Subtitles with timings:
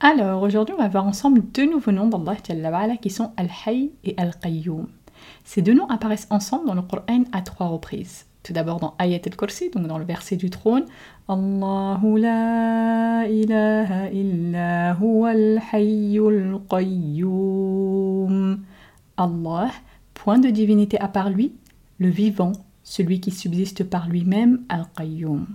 [0.00, 4.88] Alors, aujourd'hui, on va voir ensemble deux nouveaux noms d'Allah qui sont Al-Hayy et Al-Qayyum.
[5.44, 8.26] Ces deux noms apparaissent ensemble dans le Coran à trois reprises.
[8.42, 10.86] Tout d'abord dans Ayat al-Kursi, donc dans le verset du trône.
[19.16, 19.70] Allah,
[20.14, 21.52] point de divinité à part lui,
[21.98, 22.52] le vivant,
[22.89, 25.45] celui qui subsiste par lui-même, Al-Qayyum.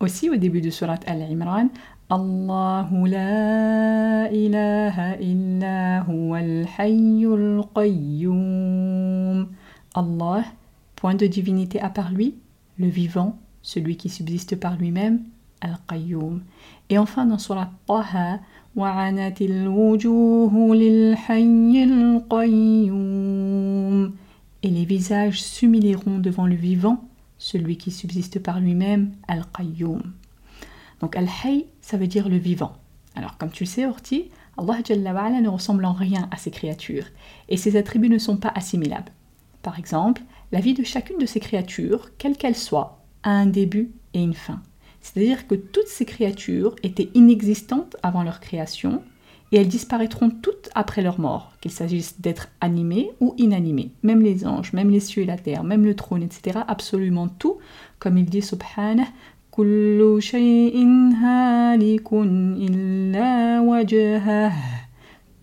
[0.00, 1.68] Aussi au début de Surat Al-Imran,
[2.08, 9.48] Allahu la ilaha illa huwa al-hayyul qayyum.
[9.94, 10.44] Allah,
[10.96, 12.34] point de divinité à part lui,
[12.78, 15.20] le vivant, celui qui subsiste par lui-même,
[15.60, 16.42] Al-Qayyum.
[16.88, 18.40] Et enfin dans Surat Taha,
[18.76, 23.00] وعنت الوجوه للحي القيوم
[24.65, 30.01] et les visages s'humilieront devant le vivant, celui qui subsiste par lui-même, Al-Qayyum.
[31.01, 32.73] Donc Al-Hayy, ça veut dire le vivant.
[33.13, 37.05] Alors comme tu le sais, Orti, Allah ne ressemble en rien à ces créatures,
[37.47, 39.11] et ses attributs ne sont pas assimilables.
[39.61, 43.91] Par exemple, la vie de chacune de ces créatures, quelle qu'elle soit, a un début
[44.15, 44.63] et une fin.
[44.99, 49.03] C'est-à-dire que toutes ces créatures étaient inexistantes avant leur création,
[49.55, 54.45] et elles disparaîtront toutes après leur mort, qu'il s'agisse d'être animées ou inanimées, même les
[54.45, 56.59] anges, même les cieux et la terre, même le trône, etc.
[56.67, 57.59] Absolument tout,
[57.97, 59.07] comme il dit subhanah,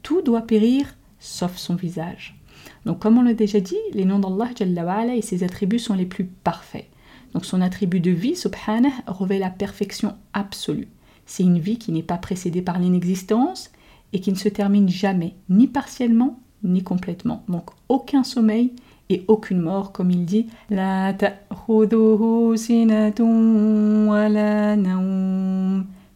[0.02, 2.38] tout doit périr sauf son visage.
[2.84, 4.50] Donc comme on l'a déjà dit, les noms d'Allah
[5.16, 6.90] et ses attributs sont les plus parfaits.
[7.32, 10.88] Donc son attribut de vie, subhanah, revêt la perfection absolue.
[11.24, 13.70] C'est une vie qui n'est pas précédée par l'inexistence
[14.12, 17.44] et qui ne se termine jamais, ni partiellement, ni complètement.
[17.48, 18.72] Donc aucun sommeil
[19.08, 20.46] et aucune mort, comme il dit,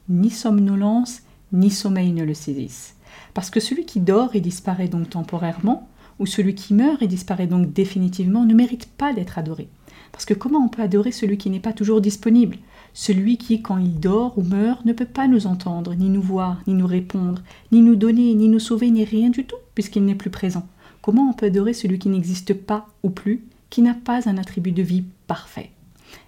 [0.08, 2.96] ni somnolence, ni sommeil ne le saisissent.
[3.34, 7.46] Parce que celui qui dort et disparaît donc temporairement, ou celui qui meurt et disparaît
[7.46, 9.68] donc définitivement, ne mérite pas d'être adoré.
[10.12, 12.56] Parce que comment on peut adorer celui qui n'est pas toujours disponible?
[12.96, 16.62] Celui qui, quand il dort ou meurt, ne peut pas nous entendre, ni nous voir,
[16.66, 20.14] ni nous répondre, ni nous donner, ni nous sauver, ni rien du tout, puisqu'il n'est
[20.14, 20.66] plus présent.
[21.02, 24.72] Comment on peut adorer celui qui n'existe pas ou plus, qui n'a pas un attribut
[24.72, 25.72] de vie parfait?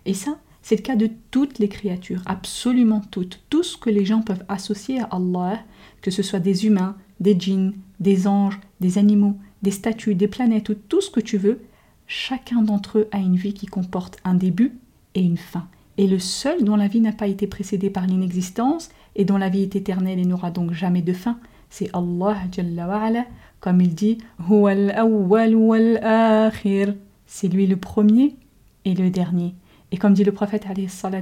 [0.05, 3.41] Et ça, c'est le cas de toutes les créatures, absolument toutes.
[3.49, 5.61] Tout ce que les gens peuvent associer à Allah,
[6.03, 10.69] que ce soit des humains, des djinns, des anges, des animaux, des statues, des planètes
[10.69, 11.63] ou tout ce que tu veux,
[12.07, 14.75] chacun d'entre eux a une vie qui comporte un début
[15.15, 15.67] et une fin
[15.99, 19.51] est le seul dont la vie n'a pas été précédée par l'inexistence et dont la
[19.51, 21.39] vie est éternelle et n'aura donc jamais de fin.
[21.69, 23.27] C'est Allah Jalla
[23.61, 24.19] comme il dit
[27.27, 28.37] C'est lui le premier
[28.85, 29.55] et le dernier.
[29.91, 30.67] Et comme dit le prophète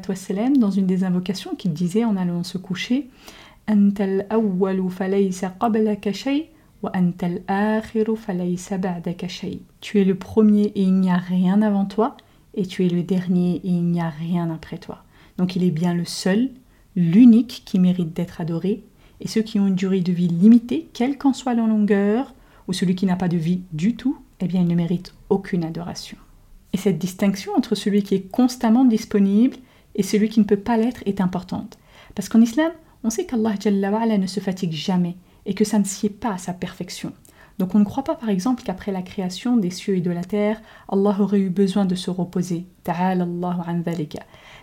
[0.09, 3.09] wassalam, dans une des invocations qu'il disait en allant se coucher,
[9.81, 12.17] Tu es le premier et il n'y a rien avant toi
[12.56, 15.05] et tu es le dernier et il n'y a rien après toi.
[15.38, 16.50] Donc il est bien le seul,
[16.97, 18.82] l'unique qui mérite d'être adoré,
[19.20, 22.35] et ceux qui ont une durée de vie limitée, quelle qu'en soit leur longueur,
[22.69, 25.64] ou celui qui n'a pas de vie du tout, eh bien il ne mérite aucune
[25.64, 26.19] adoration.
[26.73, 29.56] Et cette distinction entre celui qui est constamment disponible
[29.94, 31.79] et celui qui ne peut pas l'être est importante.
[32.14, 32.73] Parce qu'en islam,
[33.05, 35.17] on sait qu'Allah ne se fatigue jamais
[35.47, 37.12] et que ça ne sied pas à sa perfection.
[37.60, 40.24] Donc on ne croit pas par exemple qu'après la création des cieux et de la
[40.24, 42.66] terre, Allah aurait eu besoin de se reposer.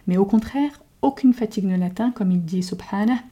[0.07, 0.73] Mais au contraire,
[1.03, 3.23] aucune fatigue ne l'atteint, comme il dit subhanah.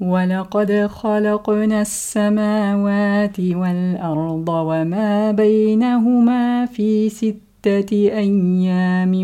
[0.00, 9.22] ولقد خلقنا السماوات والأرض وما بينهما في ستة أيام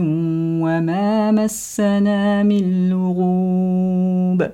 [0.62, 4.50] وما مسنا من لغوب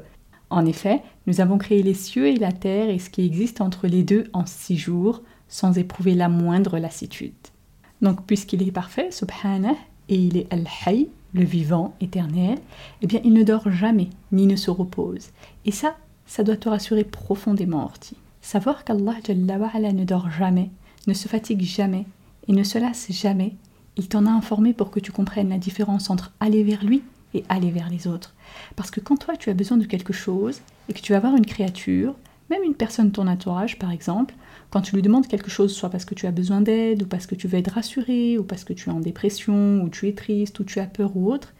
[0.50, 3.86] En effet, nous avons créé les cieux et la terre et ce qui existe entre
[3.86, 5.22] les deux en six jours,
[5.53, 7.31] sans éprouver la moindre lassitude.
[8.01, 9.75] Donc, puisqu'il est parfait, subhanah,
[10.09, 12.57] et il est al-hayy, le vivant, éternel,
[13.03, 15.29] eh bien, il ne dort jamais, ni ne se repose.
[15.65, 15.95] Et ça,
[16.25, 18.17] ça doit te rassurer profondément, Orti.
[18.41, 19.19] Savoir qu'Allah
[19.93, 20.71] ne dort jamais,
[21.05, 22.07] ne se fatigue jamais
[22.47, 23.53] et ne se lasse jamais,
[23.95, 27.03] il t'en a informé pour que tu comprennes la différence entre aller vers lui
[27.35, 28.33] et aller vers les autres.
[28.75, 31.35] Parce que quand toi tu as besoin de quelque chose et que tu vas voir
[31.35, 32.15] une créature,
[32.49, 34.33] même une personne de ton entourage par exemple,
[34.73, 37.27] quand tu lui demandes quelque chose, soit parce que tu as besoin d'aide, ou parce
[37.27, 40.13] que tu veux être rassuré, ou parce que tu es en dépression, ou tu es
[40.13, 41.53] triste, ou tu as peur ou autre,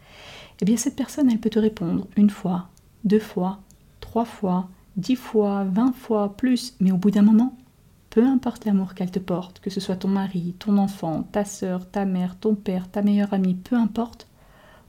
[0.60, 2.70] eh bien cette personne, elle peut te répondre une fois,
[3.04, 3.60] deux fois,
[4.00, 7.56] trois fois, dix fois, vingt fois, plus, mais au bout d'un moment,
[8.10, 11.88] peu importe l'amour qu'elle te porte, que ce soit ton mari, ton enfant, ta sœur,
[11.88, 14.26] ta mère, ton père, ta meilleure amie, peu importe,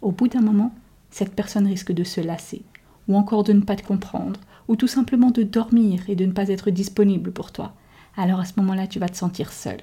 [0.02, 0.74] au bout d'un moment,
[1.12, 2.64] cette personne risque de se lasser,
[3.08, 6.32] ou encore de ne pas te comprendre, ou tout simplement de dormir et de ne
[6.32, 7.76] pas être disponible pour toi.
[8.18, 9.80] Alors à ce moment-là, tu vas te sentir seul.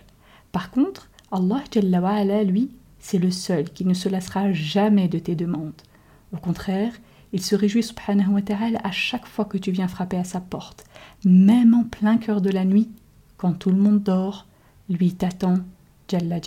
[0.53, 1.65] Par contre, Allah,
[2.45, 5.73] lui, c'est le seul qui ne se lassera jamais de tes demandes.
[6.33, 6.93] Au contraire,
[7.33, 10.41] il se réjouit subhanahu wa ta'ala à chaque fois que tu viens frapper à sa
[10.41, 10.85] porte,
[11.25, 12.91] même en plein cœur de la nuit,
[13.39, 14.47] quand tout le monde dort,
[14.89, 15.57] lui t'attend,
[16.09, 16.41] Jalla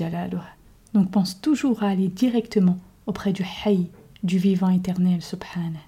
[0.93, 2.77] Donc pense toujours à aller directement
[3.07, 3.89] auprès du Hayy,
[4.23, 5.79] du vivant éternel, subhanah.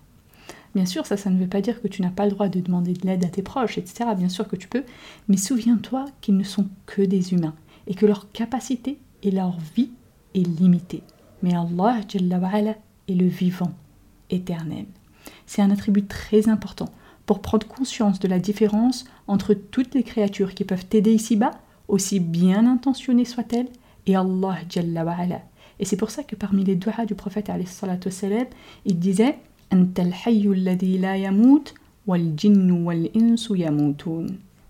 [0.78, 2.60] Bien sûr, ça, ça ne veut pas dire que tu n'as pas le droit de
[2.60, 4.12] demander de l'aide à tes proches, etc.
[4.16, 4.84] Bien sûr que tu peux,
[5.28, 7.56] mais souviens-toi qu'ils ne sont que des humains
[7.88, 9.90] et que leur capacité et leur vie
[10.36, 11.02] est limitée.
[11.42, 13.72] Mais Allah est le vivant,
[14.30, 14.86] éternel.
[15.48, 16.90] C'est un attribut très important
[17.26, 21.54] pour prendre conscience de la différence entre toutes les créatures qui peuvent t'aider ici-bas,
[21.88, 23.70] aussi bien intentionnées soient-elles,
[24.06, 24.60] et Allah
[25.80, 27.52] et c'est pour ça que parmi les doigts du prophète
[28.86, 29.40] il disait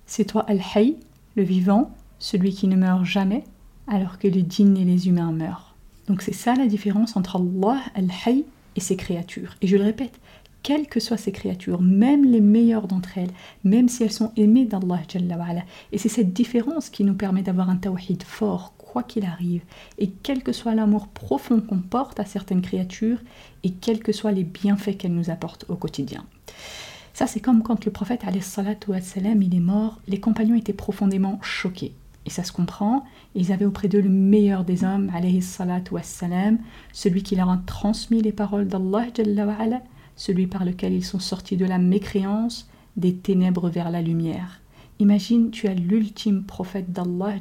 [0.06, 0.46] C'est toi
[1.36, 3.44] le vivant, celui qui ne meurt jamais,
[3.88, 5.76] alors que les djinns et les humains meurent.
[6.08, 8.46] Donc c'est ça la différence entre Allah al-hayy
[8.76, 9.56] et ses créatures.
[9.62, 10.20] Et je le répète,
[10.64, 13.32] quelles que soient ces créatures, même les meilleures d'entre elles,
[13.64, 15.02] même si elles sont aimées d'Allah
[15.92, 19.62] Et c'est cette différence qui nous permet d'avoir un tawhid fort, quoi qu'il arrive,
[20.00, 23.20] et quel que soit l'amour profond qu'on porte à certaines créatures,
[23.64, 26.26] et quels que soient les bienfaits qu'elles nous apportent au quotidien.
[27.14, 28.24] Ça, c'est comme quand le prophète
[28.88, 31.94] wassalam, il est mort, les compagnons étaient profondément choqués.
[32.26, 33.06] Et ça se comprend,
[33.36, 35.12] ils avaient auprès d'eux le meilleur des hommes,
[35.92, 36.58] wassalam,
[36.92, 39.06] celui qui leur a transmis les paroles d'Allah,
[40.16, 44.60] celui par lequel ils sont sortis de la mécréance, des ténèbres vers la lumière.
[45.00, 47.36] Imagine, tu as l'ultime prophète d'Allah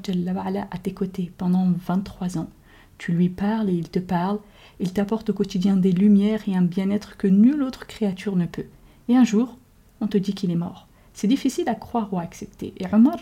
[0.70, 2.50] à tes côtés pendant 23 ans.
[2.98, 4.40] Tu lui parles et il te parle.
[4.78, 8.66] Il t'apporte au quotidien des lumières et un bien-être que nulle autre créature ne peut.
[9.08, 9.56] Et un jour,
[10.02, 10.86] on te dit qu'il est mort.
[11.14, 12.74] C'est difficile à croire ou à accepter.
[12.76, 13.16] Et Omar,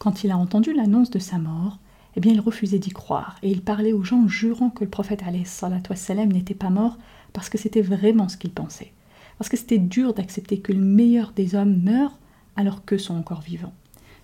[0.00, 1.78] quand il a entendu l'annonce de sa mort,
[2.16, 3.36] eh bien, il refusait d'y croire.
[3.44, 6.98] Et il parlait aux gens jurant que le prophète n'était pas mort
[7.32, 8.92] parce que c'était vraiment ce qu'il pensait.
[9.38, 12.18] Parce que c'était dur d'accepter que le meilleur des hommes meure
[12.60, 13.72] alors qu'eux sont encore vivants.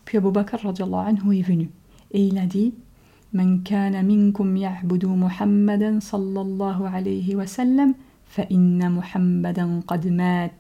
[0.05, 1.71] Puis Abu Bakr anhu est venu
[2.13, 2.73] et il a dit
[3.33, 7.95] من كان منكم يعبد محمدا صلى الله عليه وسلم
[8.27, 10.53] فإن محمدا قد مات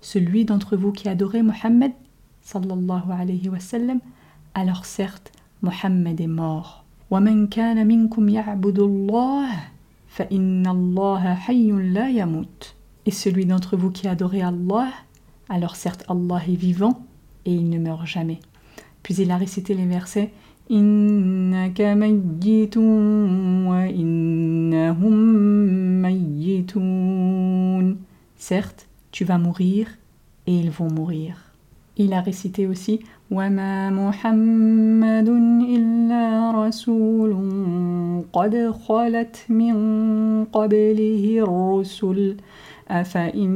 [0.00, 1.92] Celui d'entre vous qui adorait Mohammed
[2.40, 3.98] sallallahu alayhi wa sallam,
[4.54, 5.32] alors certes,
[5.62, 6.84] Mohammed est mort.
[7.10, 9.48] ومن كان منكم يعبد الله
[10.08, 12.74] فإن الله حي لا يموت.
[13.06, 14.88] Et celui d'entre vous qui adorait Allah,
[15.49, 17.05] alors certes Allah est vivant
[17.45, 18.39] et il ne meurt jamais.
[19.03, 20.31] Puis il a récité les versets
[28.37, 29.87] Certes, tu vas mourir
[30.47, 31.35] et ils vont mourir.
[31.97, 35.29] Il a récité aussi وما محمد
[35.69, 37.33] إلا رسول
[38.33, 39.75] قد خلت من
[40.45, 42.35] قبله الرسل
[42.90, 43.50] أفإن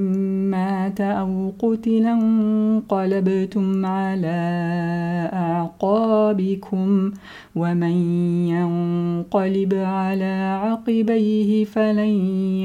[0.51, 2.15] مات أو قتلا
[2.89, 4.41] قلبتم على
[5.33, 7.13] أعقابكم
[7.57, 7.93] ومن
[8.49, 12.15] ينقلب على عقبيه فلن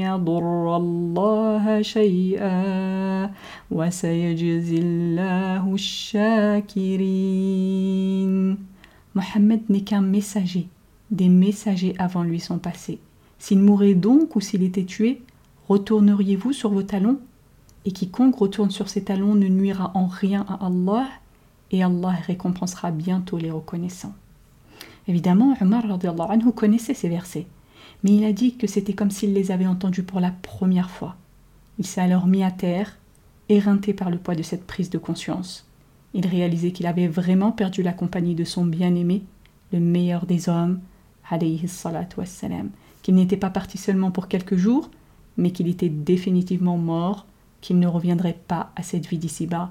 [0.04, 3.30] يضر الله شيئا
[3.70, 5.74] وسيجزي الله
[7.38, 8.58] الشاكرين
[9.14, 10.66] محمد نكا ميساجي
[11.10, 12.98] دي ميساجي avant lui sont passés.
[13.38, 15.22] S'il mourait donc ou s'il était tué,
[15.68, 17.20] Retourneriez-vous sur vos talons?
[17.84, 21.08] Et quiconque retourne sur ses talons ne nuira en rien à Allah,
[21.70, 24.14] et Allah récompensera bientôt les reconnaissants.
[25.06, 25.84] Évidemment, Omar
[26.30, 27.46] anhu connaissait ces versets,
[28.02, 31.16] mais il a dit que c'était comme s'il les avait entendus pour la première fois.
[31.78, 32.96] Il s'est alors mis à terre,
[33.48, 35.66] éreinté par le poids de cette prise de conscience.
[36.14, 39.22] Il réalisait qu'il avait vraiment perdu la compagnie de son bien-aimé,
[39.72, 40.80] le meilleur des hommes,
[43.02, 44.90] qu'il n'était pas parti seulement pour quelques jours,
[45.38, 47.26] mais qu'il était définitivement mort,
[47.60, 49.70] qu'il ne reviendrait pas à cette vie d'ici-bas.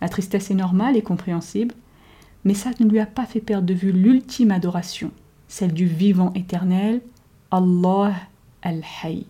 [0.00, 1.74] La tristesse est normale et compréhensible,
[2.44, 5.10] mais ça ne lui a pas fait perdre de vue l'ultime adoration,
[5.48, 7.00] celle du vivant éternel,
[7.50, 8.12] Allah
[8.62, 9.26] al-Hayy.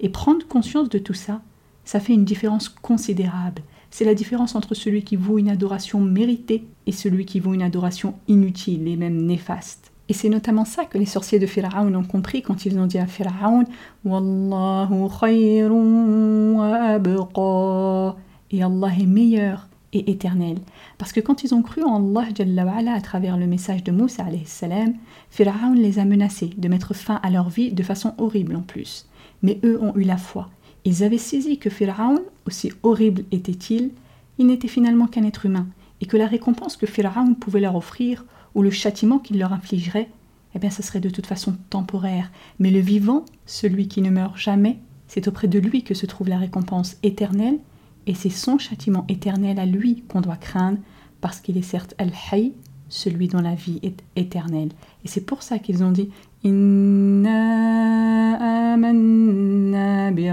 [0.00, 1.40] Et prendre conscience de tout ça,
[1.84, 3.62] ça fait une différence considérable.
[3.90, 7.62] C'est la différence entre celui qui vaut une adoration méritée et celui qui vaut une
[7.62, 9.91] adoration inutile et même néfaste.
[10.12, 12.98] Et c'est notamment ça que les sorciers de Pharaon ont compris quand ils ont dit
[12.98, 13.64] à Pharaon
[14.04, 18.16] Wallahu khayrun wa
[18.50, 20.58] Et Allah est meilleur et éternel.
[20.98, 24.92] Parce que quand ils ont cru en Allah à travers le message de Moussa salam,
[25.30, 29.06] Pharaon les a menacés de mettre fin à leur vie de façon horrible en plus.
[29.40, 30.50] Mais eux ont eu la foi.
[30.84, 33.92] Ils avaient saisi que Pharaon, aussi horrible était-il,
[34.36, 35.68] il n'était finalement qu'un être humain,
[36.02, 40.08] et que la récompense que Pharaon pouvait leur offrir ou le châtiment qu'il leur infligerait,
[40.54, 42.30] eh bien ce serait de toute façon temporaire.
[42.58, 44.78] Mais le vivant, celui qui ne meurt jamais,
[45.08, 47.58] c'est auprès de lui que se trouve la récompense éternelle,
[48.06, 50.78] et c'est son châtiment éternel à lui qu'on doit craindre,
[51.20, 52.52] parce qu'il est certes Al-Hayy,
[52.88, 54.70] celui dont la vie est éternelle.
[55.04, 56.10] Et c'est pour ça qu'ils ont dit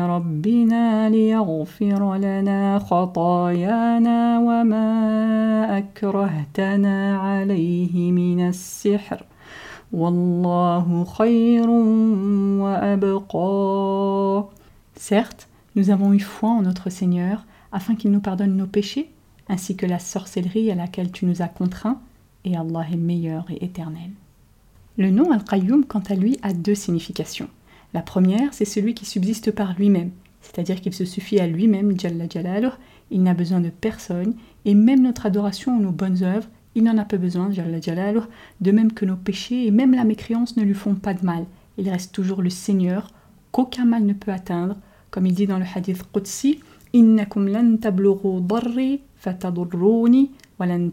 [0.10, 9.24] Rabbina liyaghfir lana khatayana wa ma akrahtana alayhi min as-sihr.
[9.94, 14.50] Wallahu khayrun wa abqa.
[14.96, 19.12] Certes, nous avons eu foi en notre Seigneur afin qu'il nous pardonne nos péchés,
[19.48, 22.02] ainsi que la sorcellerie à laquelle tu nous as contraints,
[22.46, 24.10] et Allah est meilleur et éternel.
[25.00, 27.48] Le nom Al-Qayyum, quant à lui, a deux significations.
[27.94, 32.26] La première, c'est celui qui subsiste par lui-même, c'est-à-dire qu'il se suffit à lui-même, Jalla
[32.30, 32.74] Jalaluh,
[33.10, 34.34] il n'a besoin de personne,
[34.66, 38.24] et même notre adoration ou nos bonnes œuvres, il n'en a pas besoin, Jalla Jalaluh,
[38.60, 41.46] de même que nos péchés et même la mécréance ne lui font pas de mal.
[41.78, 43.14] Il reste toujours le Seigneur,
[43.54, 44.76] qu'aucun mal ne peut atteindre,
[45.12, 46.60] comme il dit dans le hadith Qudsi,
[46.92, 47.78] Innakum lan
[48.42, 50.90] darri fatadurruni wa lan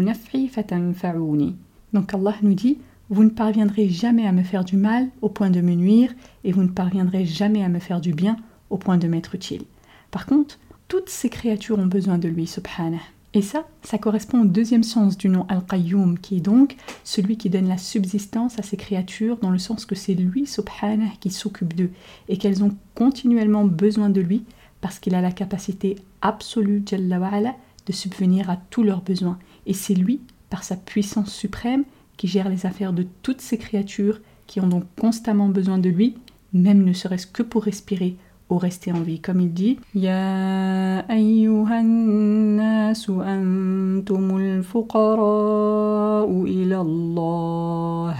[0.00, 1.54] naf'i fatanfa'uni.
[1.92, 2.78] Donc Allah nous dit
[3.12, 6.14] vous ne parviendrez jamais à me faire du mal au point de me nuire,
[6.44, 8.38] et vous ne parviendrez jamais à me faire du bien
[8.70, 9.64] au point de m'être utile.
[10.10, 13.02] Par contre, toutes ces créatures ont besoin de lui, subhanah.
[13.34, 17.50] Et ça, ça correspond au deuxième sens du nom Al-Qayyum, qui est donc celui qui
[17.50, 21.74] donne la subsistance à ces créatures, dans le sens que c'est lui, subhanah, qui s'occupe
[21.74, 21.90] d'eux,
[22.30, 24.44] et qu'elles ont continuellement besoin de lui,
[24.80, 27.54] parce qu'il a la capacité absolue, Jalla
[27.84, 29.38] de subvenir à tous leurs besoins.
[29.66, 31.84] Et c'est lui, par sa puissance suprême,
[32.16, 36.16] qui gère les affaires de toutes ces créatures qui ont donc constamment besoin de lui,
[36.52, 38.16] même ne serait-ce que pour respirer
[38.50, 39.20] ou rester en vie.
[39.20, 48.14] Comme il dit Ya ayyuhannasu antumul fuqara'u ila Allah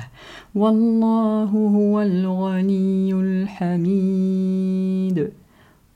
[0.55, 5.33] Wallahu huwal ghaniyyul hamid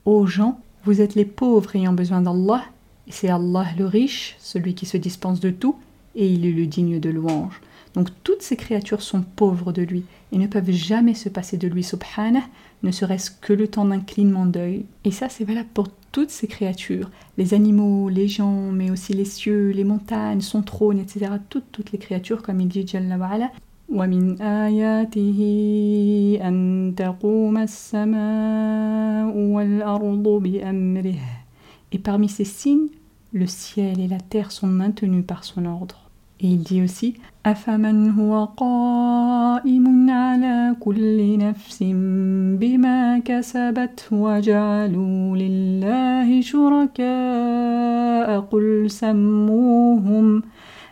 [0.05, 2.63] Ô gens, vous êtes les pauvres ayant besoin d'Allah,
[3.07, 5.75] et c'est Allah le riche, celui qui se dispense de tout,
[6.15, 7.61] et il est le digne de louange.
[7.97, 11.67] Donc toutes ces créatures sont pauvres de lui et ne peuvent jamais se passer de
[11.67, 12.43] lui, subhanah,
[12.83, 14.85] ne serait-ce que le temps d'un clignement d'œil.
[15.03, 19.25] Et ça, c'est valable pour toutes ces créatures, les animaux, les gens, mais aussi les
[19.25, 21.31] cieux, les montagnes, son trône, etc.
[21.49, 23.49] Toutes, toutes les créatures, comme il dit Jalla wa'ala.
[31.91, 32.89] Et parmi ces signes,
[33.33, 36.06] le ciel et la terre sont maintenus par son ordre.
[36.40, 37.14] Et il dit aussi
[37.46, 41.82] أفمن هو قائم على كل نفس
[42.60, 50.42] بما كسبت وجعلوا لله شركاء قل سموهم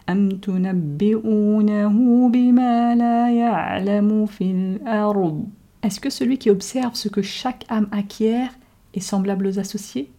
[0.09, 5.44] أم تنبئونه بما لا يعلم في الأرض
[5.82, 8.50] Est-ce que celui qui observe ce que chaque âme acquiert
[8.94, 10.11] est semblable aux associés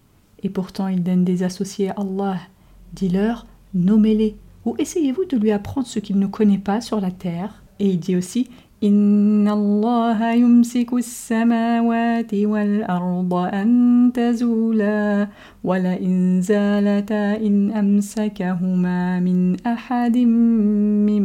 [0.44, 2.38] Et pourtant il donne des associés à Allah.
[2.94, 4.36] Dis-leur, nommez-les.
[4.66, 8.00] Ou essayez-vous de lui apprendre ce qu'il ne connaît pas sur la terre Et il
[8.00, 8.48] dit aussi
[8.84, 15.28] إن الله يمسك السماوات والأرض أن تزولا
[15.64, 21.24] ولئن زالتا إن أمسكهما من أحد من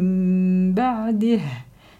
[0.74, 1.40] بعده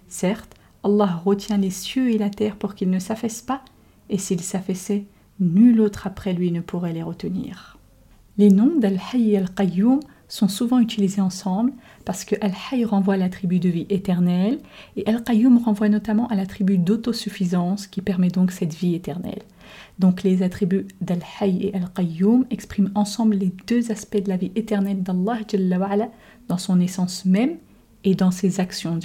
[0.09, 3.62] Certes, Allah retient les cieux et la terre pour qu'ils ne s'affaissent pas,
[4.09, 5.05] et s'ils s'affaissaient,
[5.41, 7.79] nul autre après lui ne pourrait les retenir.
[8.38, 10.00] Les noms d'Al-Hayy al-Qayyum
[10.32, 11.74] sont souvent utilisés ensemble
[12.06, 14.60] parce que Al-Hayy renvoie à l'attribut de vie éternelle
[14.96, 19.42] et Al-Qayyum renvoie notamment à l'attribut d'autosuffisance qui permet donc cette vie éternelle.
[20.00, 25.04] Donc les attributs d'Al-Hayy et Al-Qayyum expriment ensemble les deux aspects de la vie éternelle
[25.04, 25.40] d'Allah
[26.48, 27.58] dans son essence même
[28.06, 29.00] et dans ses actions.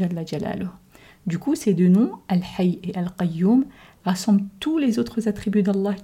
[1.27, 3.65] Du coup, ces deux noms, Al-Hayy et Al-Qayyum,
[4.07, 5.95] rassemblent tous les autres attributs d'Allah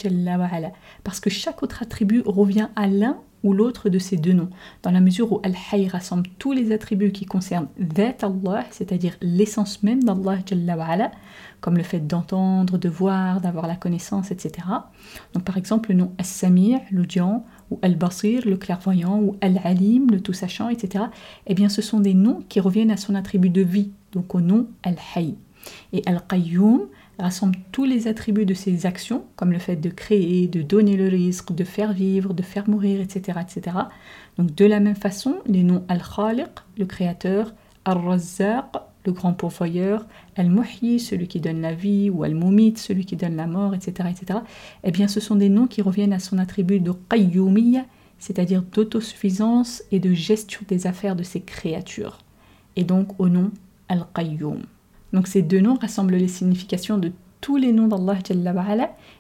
[1.05, 4.51] parce que chaque autre attribut revient à l'un ou l'autre de ces deux noms,
[4.83, 9.83] dans la mesure où Al-Hayy rassemble tous les attributs qui concernent Dhat Allah, c'est-à-dire l'essence
[9.83, 10.39] même d'Allah,
[11.61, 14.69] comme le fait d'entendre, de voir, d'avoir la connaissance, etc.
[15.35, 20.69] Donc par exemple le nom As-Sami', l'audient, ou Al-Basir, le clairvoyant, ou Al-Alim, le tout-sachant,
[20.69, 21.05] etc.
[21.47, 24.41] Eh bien ce sont des noms qui reviennent à son attribut de vie, donc au
[24.41, 25.37] nom Al-Hayy.
[25.93, 26.89] Et Al-Qayyum,
[27.19, 31.09] rassemble tous les attributs de ses actions, comme le fait de créer, de donner le
[31.09, 33.39] risque, de faire vivre, de faire mourir, etc.
[33.41, 33.77] etc.
[34.39, 37.53] Donc de la même façon, les noms Al-Khaliq, le créateur,
[37.85, 38.67] Al-Razzaq,
[39.05, 43.47] le grand pourvoyeur, Al-Muhyi, celui qui donne la vie, ou Al-Mumit, celui qui donne la
[43.47, 44.41] mort, etc., etc.
[44.85, 47.85] Eh bien, ce sont des noms qui reviennent à son attribut de Qayyumiyya,
[48.19, 52.19] c'est-à-dire d'autosuffisance et de gestion des affaires de ses créatures.
[52.77, 53.51] Et donc au nom
[53.89, 54.63] Al-Qayyum.
[55.13, 58.19] Donc ces deux noms rassemblent les significations de tous les noms d'Allah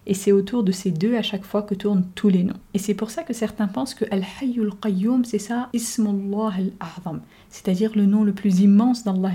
[0.06, 2.56] et c'est autour de ces deux à chaque fois que tournent tous les noms.
[2.72, 7.20] Et c'est pour ça que certains pensent que Al-Hayyul Qayyum c'est ça Ismullah al-A'zam,
[7.50, 9.34] c'est-à-dire le nom le plus immense d'Allah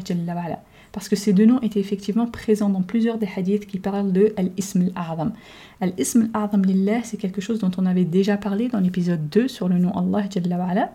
[0.97, 4.33] parce que ces deux noms étaient effectivement présents dans plusieurs des hadiths qui parlent de
[4.35, 5.31] Al-Ism al-A'zam.
[5.79, 9.69] Al-Ism al-A'zam lillah, c'est quelque chose dont on avait déjà parlé dans l'épisode 2 sur
[9.69, 10.89] le nom Allah Jalla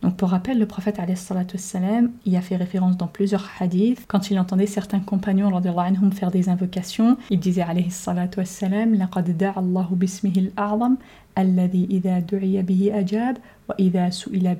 [0.00, 4.06] Donc pour rappel, le prophète salam y a fait référence dans plusieurs hadiths.
[4.08, 9.36] Quand il entendait certains compagnons anhum, faire des invocations, il disait alayhi salatu wassalam, laqad
[9.36, 10.96] da'a Allahu bismihi al-A'zam,
[11.36, 13.36] alladhi idha du'iya bihi ajab,
[13.68, 14.56] wa su'ila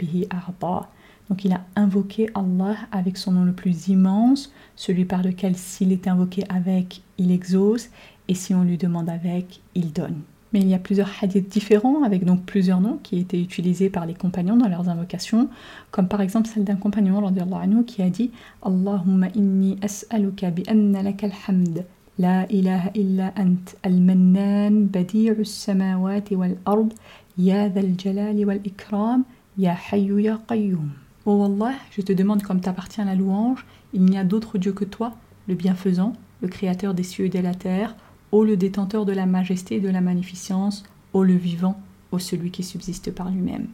[1.32, 5.90] donc il a invoqué Allah avec son nom le plus immense, celui par lequel s'il
[5.90, 7.88] est invoqué avec, il exauce,
[8.28, 10.20] et si on lui demande avec, il donne.
[10.52, 14.04] Mais il y a plusieurs hadiths différents avec donc plusieurs noms qui étaient utilisés par
[14.04, 15.48] les compagnons dans leurs invocations,
[15.90, 18.30] comme par exemple celle d'un compagnon anhu, qui a dit
[18.62, 21.86] Allahumma inni as'aluka bi anna laka hamd
[22.18, 26.92] illa ant al-mannan badi'u samawati wal ard
[27.38, 29.24] ya dhal jalali wal ikram
[29.56, 31.01] ya hayyu ya qayyum.
[31.24, 34.84] Oh Allah, je te demande comme t'appartient la louange, il n'y a d'autre Dieu que
[34.84, 35.12] toi,
[35.46, 37.94] le bienfaisant, le créateur des cieux et de la terre,
[38.32, 40.82] ô le détenteur de la majesté et de la magnificence,
[41.12, 41.80] ô le vivant,
[42.10, 43.68] ô celui qui subsiste par lui-même.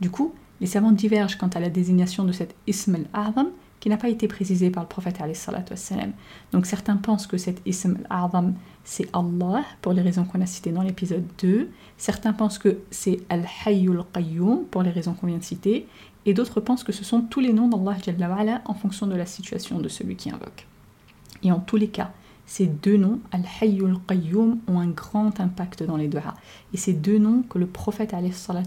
[0.00, 3.48] Du coup, les savants divergent quant à la désignation de cet Ism al-A'zam
[3.80, 5.22] qui n'a pas été précisé par le prophète
[6.52, 10.70] Donc certains pensent que cet Ism al-A'zam c'est Allah pour les raisons qu'on a citées
[10.70, 11.70] dans l'épisode 2.
[11.96, 15.86] Certains pensent que c'est Al-Hayyul Qayyum pour les raisons qu'on vient de citer
[16.26, 19.78] et d'autres pensent que ce sont tous les noms d'Allah en fonction de la situation
[19.78, 20.66] de celui qui invoque.
[21.42, 22.12] Et en tous les cas,
[22.46, 26.34] ces deux noms, Al-Hayyul Qayyum, ont un grand impact dans les du'a.
[26.72, 28.14] Et ces deux noms que le prophète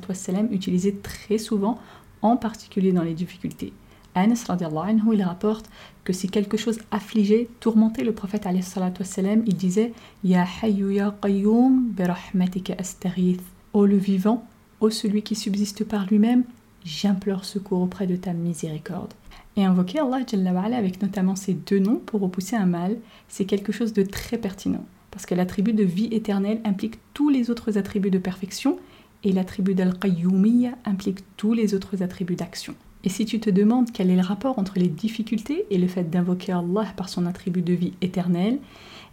[0.08, 1.80] wassalam, utilisait très souvent,
[2.22, 3.74] en particulier dans les difficultés.
[4.16, 5.70] Anas anhu, il rapporte
[6.04, 9.94] que si quelque chose affligeait, tourmentait le prophète wassalam, il disait
[10.24, 13.44] Ya Hayyu Ya Qayyum, birahmatika astaghith.
[13.74, 14.44] Ô le vivant,
[14.80, 16.46] ô celui qui subsiste par lui-même,
[16.88, 19.14] j'implore secours auprès de ta miséricorde.
[19.58, 22.98] Et invoquer Allah avec notamment ces deux noms pour repousser un mal,
[23.28, 24.86] c'est quelque chose de très pertinent.
[25.12, 28.80] Parce que l'attribut de vie éternelle implique tous les autres attributs de perfection
[29.24, 32.76] et l'attribut d'Al-Qayyumiyya implique tous les autres attributs d'action.
[33.04, 36.10] Et si tu te demandes quel est le rapport entre les difficultés et le fait
[36.10, 38.60] d'invoquer Allah par son attribut de vie éternelle,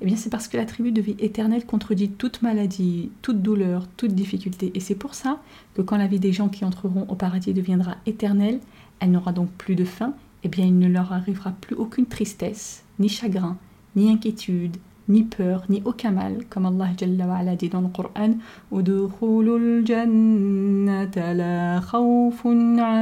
[0.00, 4.14] eh bien c'est parce que l'attribut de vie éternelle contredit toute maladie, toute douleur, toute
[4.14, 4.72] difficulté.
[4.74, 5.40] Et c'est pour ça
[5.74, 8.60] que quand la vie des gens qui entreront au paradis deviendra éternelle,
[9.00, 12.84] elle n'aura donc plus de fin, eh bien il ne leur arrivera plus aucune tristesse,
[12.98, 13.56] ni chagrin,
[13.96, 14.76] ni inquiétude,
[15.08, 18.36] ni peur, ni aucun mal, comme Allah Jalla wa dit dans le Coran
[21.36, 21.80] la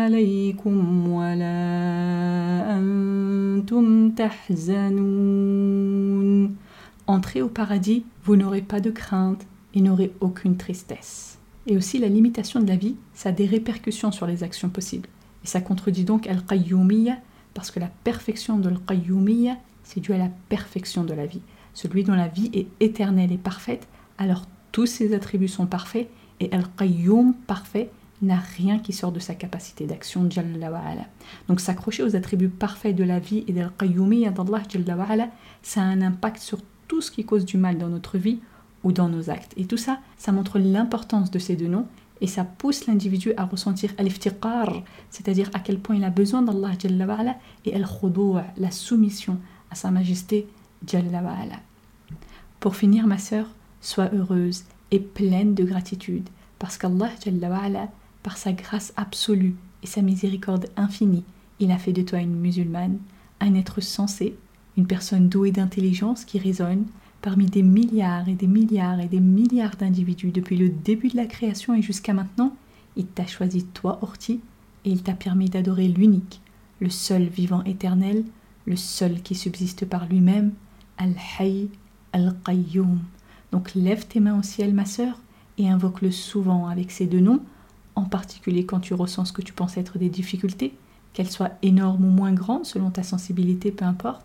[0.05, 4.13] alaykum wa la antum
[7.13, 11.39] entrez au paradis, vous n'aurez pas de crainte et n'aurez aucune tristesse.
[11.67, 15.09] Et aussi la limitation de la vie, ça a des répercussions sur les actions possibles.
[15.45, 17.19] Et ça contredit donc Al-Qayyumiyya,
[17.55, 21.43] parce que la perfection de Al-Qayyumiyya, c'est dû à la perfection de la vie.
[21.75, 26.09] Celui dont la vie est éternelle et parfaite, alors tous ses attributs sont parfaits,
[26.41, 27.91] et Al-Qayyum, parfait,
[28.23, 30.29] n'a rien qui sort de sa capacité d'action,
[31.49, 35.31] Donc s'accrocher aux attributs parfaits de la vie et d'Al-Qayyumiyya d'Allah,
[35.63, 36.59] ça a un impact sur
[36.93, 38.41] tout ce qui cause du mal dans notre vie
[38.85, 39.55] ou dans nos actes.
[39.57, 41.87] Et tout ça, ça montre l'importance de ces deux noms
[42.21, 46.73] et ça pousse l'individu à ressentir al-iftiqar, c'est-à-dire à quel point il a besoin d'Allah
[47.65, 47.87] et al
[48.59, 49.39] la soumission
[49.71, 50.47] à sa majesté
[52.61, 53.47] Pour finir, ma sœur,
[53.81, 56.29] sois heureuse et pleine de gratitude
[56.59, 57.09] parce qu'Allah
[58.23, 61.25] par sa grâce absolue et sa miséricorde infinie,
[61.59, 62.99] il a fait de toi une musulmane,
[63.41, 64.37] un être sensé,
[64.77, 66.85] une personne douée d'intelligence qui résonne,
[67.21, 71.27] parmi des milliards et des milliards et des milliards d'individus depuis le début de la
[71.27, 72.55] création et jusqu'à maintenant,
[72.97, 74.41] il t'a choisi toi, Orti,
[74.85, 76.41] et il t'a permis d'adorer l'unique,
[76.81, 78.25] le seul vivant éternel,
[78.67, 80.53] le seul qui subsiste par lui-même,
[80.99, 81.69] Al-Hayy
[82.13, 82.99] Al-Qayyum.
[83.53, 85.21] Donc lève tes mains au ciel, ma sœur,
[85.59, 87.41] et invoque-le souvent avec ces deux noms,
[87.95, 90.75] en particulier quand tu ressens ce que tu penses être des difficultés,
[91.13, 94.25] qu'elles soient énormes ou moins grandes selon ta sensibilité, peu importe.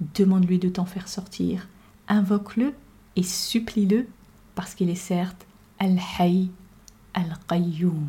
[0.00, 1.68] Demande-lui de t'en faire sortir
[2.08, 2.74] invoque-le
[3.16, 4.06] et supplie-le
[4.54, 5.46] parce qu'il est certes
[5.78, 6.50] Al-Hayy
[7.14, 8.08] Al-Qayyum.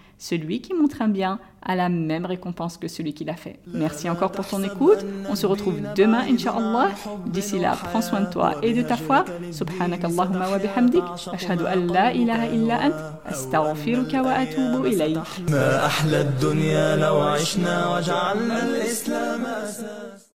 [0.21, 3.59] celui qui montre un bien a la même récompense que celui qui l'a fait.
[3.65, 4.99] Merci encore pour ton écoute.
[5.27, 6.89] On se retrouve demain, Inch'Allah.
[7.25, 9.25] D'ici là, prends soin de toi et de ta foi.
[9.51, 11.03] Subhanak Allahumma wa bihamdik.
[11.33, 12.97] Ashhadu an la ilaha illa ant.
[13.25, 15.17] Astaghfiruka wa atubu ilayk.